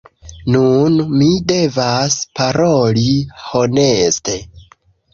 [0.53, 3.07] Nun, mi devas paroli
[3.53, 4.43] honeste: